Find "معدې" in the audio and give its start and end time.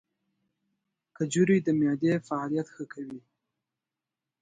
1.79-2.13